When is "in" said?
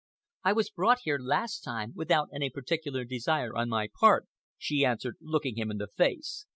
5.69-5.77